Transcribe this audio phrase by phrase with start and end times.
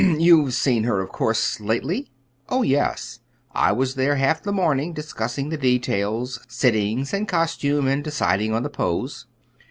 [0.01, 2.09] "You've seen her, of course, lately?"
[2.49, 3.19] "Oh, yes.
[3.51, 8.63] I was there half the morning discussing the details sittings and costume, and deciding on
[8.63, 9.27] the pose."